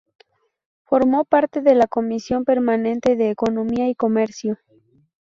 Formó 0.85 1.25
parte 1.25 1.61
de 1.61 1.75
la 1.75 1.85
comisión 1.85 2.43
permanente 2.43 3.15
de 3.15 3.29
Economía 3.29 3.87
y 3.87 3.93
Comercio. 3.93 4.57